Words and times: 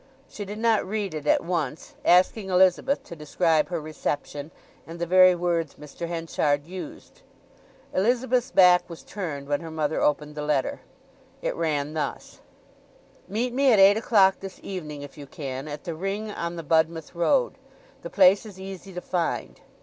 She 0.27 0.45
did 0.45 0.57
not 0.57 0.83
read 0.83 1.13
it 1.13 1.27
at 1.27 1.43
once, 1.43 1.93
asking 2.03 2.49
Elizabeth 2.49 3.03
to 3.03 3.15
describe 3.15 3.69
her 3.69 3.79
reception, 3.79 4.49
and 4.87 4.97
the 4.97 5.05
very 5.05 5.35
words 5.35 5.75
Mr. 5.75 6.07
Henchard 6.07 6.65
used. 6.65 7.21
Elizabeth's 7.93 8.49
back 8.49 8.89
was 8.89 9.03
turned 9.03 9.47
when 9.47 9.61
her 9.61 9.69
mother 9.69 10.01
opened 10.01 10.33
the 10.33 10.41
letter. 10.41 10.81
It 11.43 11.55
ran 11.55 11.93
thus:— 11.93 12.39
"Meet 13.27 13.53
me 13.53 13.71
at 13.71 13.77
eight 13.77 13.95
o'clock 13.95 14.39
this 14.39 14.59
evening, 14.63 15.03
if 15.03 15.19
you 15.19 15.27
can, 15.27 15.67
at 15.67 15.83
the 15.83 15.93
Ring 15.93 16.31
on 16.31 16.55
the 16.55 16.63
Budmouth 16.63 17.13
road. 17.13 17.53
The 18.01 18.09
place 18.09 18.43
is 18.43 18.59
easy 18.59 18.93
to 18.93 19.01
find. 19.01 19.61